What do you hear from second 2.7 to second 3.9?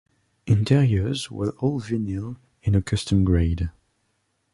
a Custom grade.